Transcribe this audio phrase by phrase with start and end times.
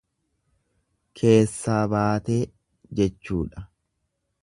[1.21, 2.41] Keessaa baatee,
[3.01, 3.69] jechuudha.